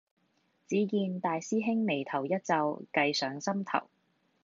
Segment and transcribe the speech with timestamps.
[0.67, 3.87] 只見大師兄眉頭一皺，計上心頭